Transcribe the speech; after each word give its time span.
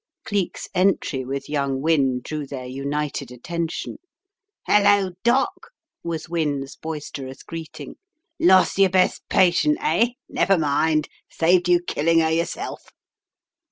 Cleek's 0.25 0.67
entry 0.73 1.23
with 1.23 1.47
young 1.47 1.79
Wynne 1.79 2.21
drew 2.23 2.47
their 2.47 2.65
united 2.65 3.29
attention. 3.31 3.97
"Hello! 4.65 5.11
Doc!" 5.23 5.53
was 6.03 6.27
Wynne's 6.27 6.75
boisterous 6.75 7.43
greeting. 7.43 7.97
"Lost 8.39 8.79
your 8.79 8.89
best 8.89 9.21
patient, 9.29 9.77
eh? 9.79 10.13
Never 10.27 10.57
mind, 10.57 11.07
saved 11.29 11.69
you 11.69 11.79
killing 11.83 12.17
her 12.17 12.31
yourself." 12.31 12.87